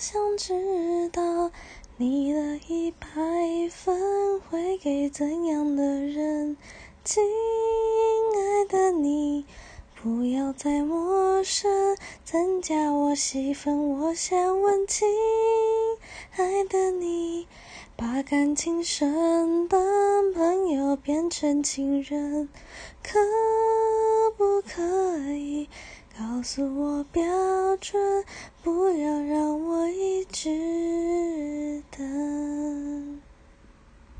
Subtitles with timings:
[0.00, 1.50] 想知道
[1.98, 3.06] 你的一百
[3.70, 6.56] 分会给怎样的人
[7.04, 7.22] 亲
[8.34, 9.44] 爱的你
[9.94, 15.06] 不要再陌生增加我戏份我想问亲
[16.30, 17.46] 爱的你
[17.94, 22.48] 把感情升等朋友变成情人。
[23.02, 23.18] 可
[24.38, 24.82] 不可
[25.34, 25.68] 以
[26.18, 27.22] 告诉我标
[27.76, 28.24] 准？
[28.62, 29.49] 不要让